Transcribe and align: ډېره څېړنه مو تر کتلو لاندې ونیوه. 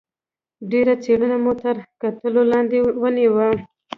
ډېره 0.71 0.93
څېړنه 1.03 1.37
مو 1.43 1.53
تر 1.61 1.75
کتلو 2.01 2.41
لاندې 2.51 2.77
ونیوه. 3.01 3.47